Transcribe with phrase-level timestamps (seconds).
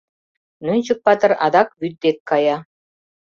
[0.65, 2.57] Нӧнчык-патыр адак вӱд дек кая.